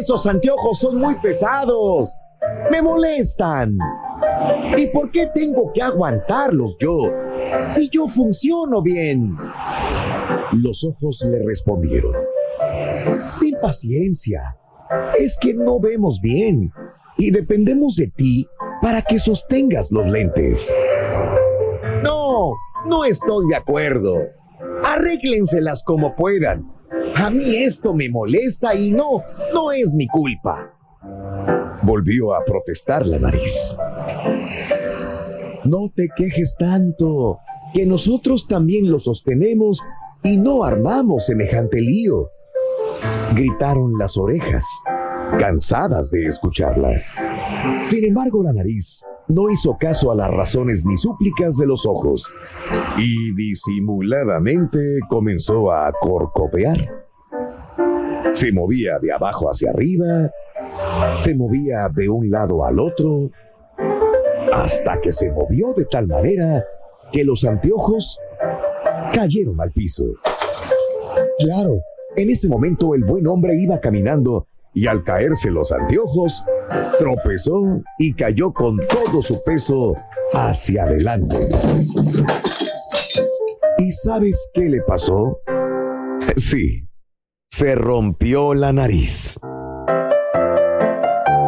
Esos 0.00 0.26
anteojos 0.26 0.80
son 0.80 0.98
muy 0.98 1.14
pesados. 1.22 2.12
Me 2.72 2.82
molestan. 2.82 3.78
¿Y 4.76 4.86
por 4.88 5.10
qué 5.10 5.28
tengo 5.34 5.72
que 5.72 5.82
aguantarlos 5.82 6.76
yo? 6.78 7.12
Si 7.68 7.88
yo 7.88 8.08
funciono 8.08 8.82
bien. 8.82 9.36
Los 10.52 10.84
ojos 10.84 11.24
le 11.28 11.44
respondieron. 11.44 12.14
Ten 13.40 13.54
paciencia. 13.60 14.56
Es 15.18 15.36
que 15.40 15.54
no 15.54 15.80
vemos 15.80 16.20
bien 16.20 16.72
y 17.16 17.30
dependemos 17.30 17.96
de 17.96 18.08
ti 18.08 18.46
para 18.80 19.02
que 19.02 19.18
sostengas 19.18 19.90
los 19.90 20.08
lentes. 20.08 20.72
No, 22.02 22.54
no 22.86 23.04
estoy 23.04 23.48
de 23.48 23.56
acuerdo. 23.56 24.16
Arréglenselas 24.84 25.82
como 25.84 26.16
puedan. 26.16 26.70
A 27.14 27.30
mí 27.30 27.56
esto 27.56 27.94
me 27.94 28.08
molesta 28.08 28.74
y 28.74 28.90
no, 28.90 29.22
no 29.52 29.72
es 29.72 29.92
mi 29.94 30.06
culpa. 30.06 30.74
Volvió 31.82 32.34
a 32.34 32.44
protestar 32.44 33.06
la 33.06 33.18
nariz. 33.18 33.74
No 35.64 35.90
te 35.94 36.08
quejes 36.16 36.54
tanto, 36.58 37.38
que 37.72 37.86
nosotros 37.86 38.46
también 38.48 38.90
lo 38.90 38.98
sostenemos 38.98 39.80
y 40.22 40.36
no 40.36 40.64
armamos 40.64 41.26
semejante 41.26 41.80
lío. 41.80 42.30
Gritaron 43.34 43.96
las 43.98 44.16
orejas, 44.16 44.64
cansadas 45.38 46.10
de 46.10 46.26
escucharla. 46.26 47.02
Sin 47.82 48.04
embargo, 48.04 48.42
la 48.42 48.52
nariz 48.52 49.02
no 49.28 49.50
hizo 49.50 49.76
caso 49.78 50.10
a 50.10 50.14
las 50.14 50.30
razones 50.30 50.84
ni 50.84 50.96
súplicas 50.96 51.56
de 51.56 51.66
los 51.66 51.86
ojos 51.86 52.30
y 52.98 53.32
disimuladamente 53.34 54.98
comenzó 55.08 55.72
a 55.72 55.92
corcovear. 56.00 57.04
Se 58.32 58.52
movía 58.52 58.98
de 59.00 59.12
abajo 59.12 59.48
hacia 59.48 59.70
arriba, 59.70 60.30
se 61.18 61.34
movía 61.34 61.88
de 61.94 62.08
un 62.08 62.30
lado 62.30 62.64
al 62.64 62.78
otro, 62.78 63.30
hasta 64.52 65.00
que 65.00 65.12
se 65.12 65.30
movió 65.30 65.72
de 65.74 65.84
tal 65.86 66.06
manera 66.06 66.64
que 67.10 67.24
los 67.24 67.44
anteojos 67.44 68.18
cayeron 69.12 69.60
al 69.60 69.72
piso. 69.72 70.04
Claro, 71.38 71.80
en 72.16 72.30
ese 72.30 72.48
momento 72.48 72.94
el 72.94 73.04
buen 73.04 73.26
hombre 73.26 73.56
iba 73.56 73.80
caminando 73.80 74.46
y 74.74 74.86
al 74.86 75.02
caerse 75.02 75.50
los 75.50 75.72
anteojos, 75.72 76.42
tropezó 76.98 77.82
y 77.98 78.14
cayó 78.14 78.52
con 78.52 78.78
todo 78.88 79.20
su 79.20 79.42
peso 79.42 79.94
hacia 80.32 80.84
adelante. 80.84 81.36
¿Y 83.78 83.92
sabes 83.92 84.48
qué 84.54 84.62
le 84.62 84.80
pasó? 84.82 85.38
Sí, 86.36 86.88
se 87.50 87.74
rompió 87.74 88.54
la 88.54 88.72
nariz. 88.72 89.38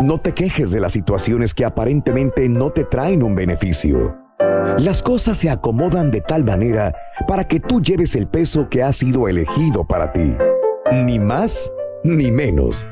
No 0.02 0.18
te 0.18 0.32
quejes 0.32 0.70
de 0.70 0.80
las 0.80 0.92
situaciones 0.92 1.54
que 1.54 1.64
aparentemente 1.64 2.48
no 2.48 2.70
te 2.70 2.84
traen 2.84 3.22
un 3.22 3.34
beneficio. 3.34 4.16
Las 4.78 5.02
cosas 5.02 5.38
se 5.38 5.50
acomodan 5.50 6.10
de 6.10 6.20
tal 6.20 6.44
manera 6.44 6.94
para 7.28 7.46
que 7.46 7.60
tú 7.60 7.80
lleves 7.80 8.14
el 8.14 8.26
peso 8.26 8.68
que 8.68 8.82
ha 8.82 8.92
sido 8.92 9.28
elegido 9.28 9.84
para 9.84 10.12
ti. 10.12 10.36
Ni 10.92 11.18
más 11.18 11.70
ni 12.02 12.30
menos. 12.30 12.86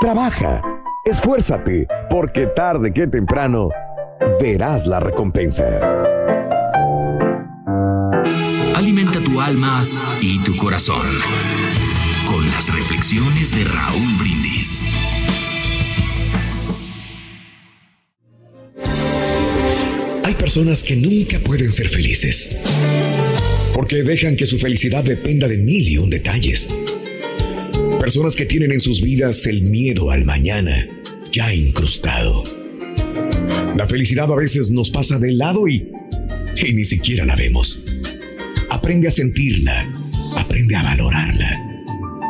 Trabaja, 0.00 0.62
esfuérzate, 1.04 1.86
porque 2.10 2.46
tarde 2.46 2.92
que 2.92 3.06
temprano 3.06 3.68
verás 4.40 4.86
la 4.86 5.00
recompensa. 5.00 5.64
Alimenta 8.74 9.20
tu 9.20 9.40
alma 9.40 9.86
y 10.20 10.42
tu 10.42 10.56
corazón 10.56 11.06
con 12.26 12.44
las 12.50 12.72
reflexiones 12.74 13.54
de 13.54 13.64
Raúl 13.64 14.12
Brindis. 14.18 14.84
Hay 20.28 20.34
personas 20.34 20.82
que 20.82 20.94
nunca 20.94 21.40
pueden 21.40 21.72
ser 21.72 21.88
felices 21.88 22.54
porque 23.72 24.02
dejan 24.02 24.36
que 24.36 24.44
su 24.44 24.58
felicidad 24.58 25.02
dependa 25.02 25.48
de 25.48 25.56
mil 25.56 25.88
y 25.88 25.96
un 25.96 26.10
detalles. 26.10 26.68
Personas 27.98 28.36
que 28.36 28.44
tienen 28.44 28.72
en 28.72 28.80
sus 28.80 29.00
vidas 29.00 29.46
el 29.46 29.62
miedo 29.62 30.10
al 30.10 30.26
mañana 30.26 30.86
ya 31.32 31.54
incrustado. 31.54 32.44
La 33.74 33.86
felicidad 33.88 34.30
a 34.30 34.36
veces 34.36 34.70
nos 34.70 34.90
pasa 34.90 35.18
de 35.18 35.32
lado 35.32 35.66
y, 35.66 35.90
ni 36.74 36.84
siquiera 36.84 37.24
la 37.24 37.34
vemos. 37.34 37.82
Aprende 38.68 39.08
a 39.08 39.10
sentirla, 39.10 39.90
aprende 40.36 40.76
a 40.76 40.82
valorarla, 40.82 41.82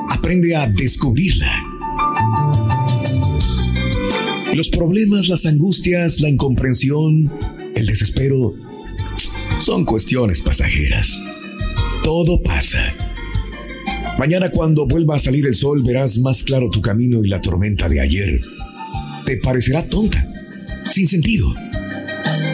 aprende 0.08 0.54
a 0.54 0.68
descubrirla. 0.68 1.50
Los 4.54 4.68
problemas, 4.68 5.28
las 5.28 5.46
angustias, 5.46 6.20
la 6.20 6.28
incomprensión, 6.28 7.57
el 7.78 7.86
desespero 7.86 8.54
son 9.58 9.84
cuestiones 9.84 10.40
pasajeras. 10.40 11.18
Todo 12.02 12.42
pasa. 12.42 12.94
Mañana 14.18 14.50
cuando 14.50 14.86
vuelva 14.86 15.16
a 15.16 15.18
salir 15.18 15.46
el 15.46 15.54
sol 15.54 15.82
verás 15.82 16.18
más 16.18 16.42
claro 16.42 16.70
tu 16.70 16.80
camino 16.80 17.24
y 17.24 17.28
la 17.28 17.40
tormenta 17.40 17.88
de 17.88 18.00
ayer 18.00 18.40
te 19.28 19.36
parecerá 19.36 19.86
tonta, 19.86 20.26
sin 20.90 21.06
sentido. 21.06 21.46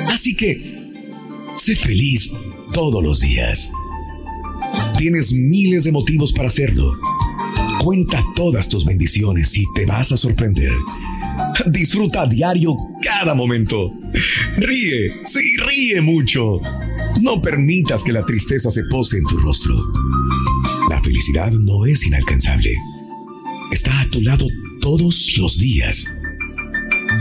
Así 0.08 0.34
que, 0.34 0.92
sé 1.54 1.76
feliz 1.76 2.32
todos 2.72 3.00
los 3.00 3.20
días. 3.20 3.70
Tienes 4.98 5.32
miles 5.32 5.84
de 5.84 5.92
motivos 5.92 6.32
para 6.32 6.48
hacerlo. 6.48 6.98
Cuenta 7.80 8.24
todas 8.34 8.68
tus 8.68 8.84
bendiciones 8.84 9.56
y 9.56 9.62
te 9.76 9.86
vas 9.86 10.10
a 10.10 10.16
sorprender. 10.16 10.72
Disfruta 11.66 12.22
a 12.22 12.26
diario 12.26 12.76
cada 13.02 13.34
momento. 13.34 13.92
Ríe, 14.56 15.10
sí, 15.24 15.56
ríe 15.66 16.00
mucho. 16.00 16.60
No 17.20 17.40
permitas 17.40 18.02
que 18.02 18.12
la 18.12 18.24
tristeza 18.24 18.70
se 18.70 18.84
pose 18.90 19.18
en 19.18 19.24
tu 19.24 19.38
rostro. 19.38 19.74
La 20.90 21.02
felicidad 21.02 21.50
no 21.52 21.86
es 21.86 22.04
inalcanzable. 22.06 22.74
Está 23.72 24.00
a 24.00 24.06
tu 24.06 24.20
lado 24.20 24.46
todos 24.80 25.36
los 25.38 25.58
días. 25.58 26.06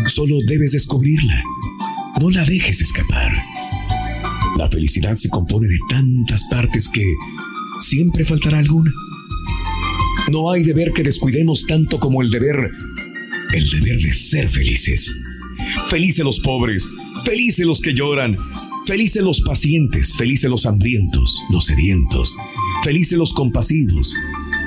Solo 0.07 0.35
debes 0.47 0.73
descubrirla. 0.73 1.41
No 2.19 2.29
la 2.29 2.43
dejes 2.45 2.81
escapar. 2.81 3.31
La 4.57 4.69
felicidad 4.69 5.15
se 5.15 5.29
compone 5.29 5.67
de 5.67 5.79
tantas 5.89 6.43
partes 6.45 6.87
que 6.87 7.05
siempre 7.79 8.23
faltará 8.23 8.59
alguna. 8.59 8.91
No 10.31 10.51
hay 10.51 10.63
deber 10.63 10.93
que 10.93 11.03
descuidemos 11.03 11.65
tanto 11.65 11.99
como 11.99 12.21
el 12.21 12.29
deber, 12.29 12.71
el 13.53 13.69
deber 13.69 13.99
de 14.01 14.13
ser 14.13 14.49
felices. 14.49 15.13
Felices 15.87 16.25
los 16.25 16.39
pobres, 16.39 16.89
felices 17.23 17.65
los 17.65 17.79
que 17.79 17.93
lloran, 17.93 18.35
felices 18.85 19.23
los 19.23 19.41
pacientes, 19.41 20.15
felices 20.17 20.49
los 20.49 20.65
hambrientos, 20.65 21.39
los 21.51 21.65
sedientos, 21.65 22.35
felices 22.83 23.17
los 23.17 23.33
compasivos, 23.33 24.15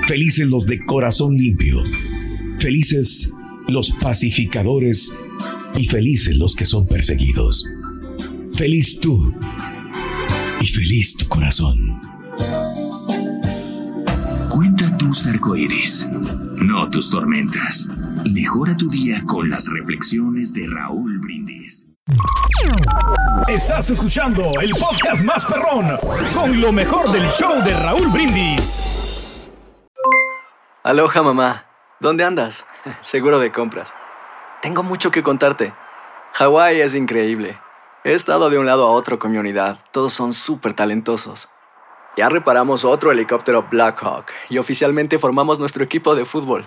felices 0.06 0.46
los 0.46 0.66
de 0.66 0.78
corazón 0.84 1.36
limpio, 1.36 1.82
felices 2.60 3.30
los 3.68 3.90
pacificadores 3.90 5.12
y 5.76 5.86
felices 5.86 6.36
los 6.36 6.54
que 6.54 6.66
son 6.66 6.86
perseguidos. 6.86 7.64
Feliz 8.54 9.00
tú 9.00 9.34
y 10.60 10.66
feliz 10.66 11.16
tu 11.16 11.26
corazón. 11.26 11.76
Cuenta 14.48 14.96
tus 14.96 15.26
arcoíris, 15.26 16.06
no 16.56 16.88
tus 16.88 17.10
tormentas. 17.10 17.88
Mejora 18.32 18.76
tu 18.76 18.88
día 18.88 19.22
con 19.24 19.48
las 19.48 19.68
reflexiones 19.68 20.52
de 20.52 20.66
Raúl 20.66 21.20
Brindis. 21.20 21.86
Estás 23.46 23.90
escuchando 23.90 24.42
el 24.60 24.70
podcast 24.70 25.22
más 25.22 25.46
perrón 25.46 25.96
con 26.34 26.60
lo 26.60 26.72
mejor 26.72 27.12
del 27.12 27.28
show 27.28 27.62
de 27.62 27.72
Raúl 27.78 28.08
Brindis. 28.08 29.52
Aloha 30.82 31.22
mamá. 31.22 31.66
¿Dónde 32.00 32.24
andas? 32.24 32.66
Seguro 33.00 33.38
de 33.38 33.52
compras. 33.52 33.94
Tengo 34.60 34.82
mucho 34.82 35.12
que 35.12 35.22
contarte. 35.22 35.72
Hawái 36.32 36.80
es 36.80 36.96
increíble. 36.96 37.60
He 38.02 38.14
estado 38.14 38.50
de 38.50 38.58
un 38.58 38.66
lado 38.66 38.88
a 38.88 38.90
otro 38.90 39.20
con 39.20 39.30
mi 39.30 39.38
unidad. 39.38 39.78
Todos 39.92 40.12
son 40.12 40.32
súper 40.32 40.72
talentosos. 40.72 41.48
Ya 42.16 42.28
reparamos 42.28 42.84
otro 42.84 43.12
helicóptero 43.12 43.68
Blackhawk 43.70 44.26
y 44.48 44.58
oficialmente 44.58 45.20
formamos 45.20 45.60
nuestro 45.60 45.84
equipo 45.84 46.16
de 46.16 46.24
fútbol. 46.24 46.66